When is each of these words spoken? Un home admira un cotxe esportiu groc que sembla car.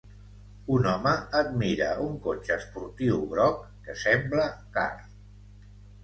Un 0.75 0.85
home 0.91 1.11
admira 1.39 1.89
un 2.05 2.15
cotxe 2.23 2.55
esportiu 2.61 3.19
groc 3.33 3.59
que 3.89 3.95
sembla 4.05 4.47
car. 4.79 4.95